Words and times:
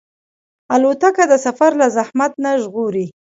الوتکه 0.75 1.23
د 1.31 1.33
سفر 1.45 1.71
له 1.81 1.87
زحمت 1.97 2.31
نه 2.43 2.51
ژغوري. 2.61 3.05